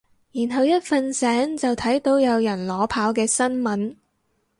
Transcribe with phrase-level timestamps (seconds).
[0.31, 3.95] 然後一瞓醒就睇到有人裸跑嘅新聞